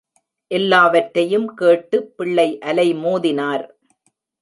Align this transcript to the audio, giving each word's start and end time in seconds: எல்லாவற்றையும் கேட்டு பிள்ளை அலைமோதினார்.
எல்லாவற்றையும் 0.51 1.47
கேட்டு 1.53 2.03
பிள்ளை 2.17 2.57
அலைமோதினார். 2.65 3.65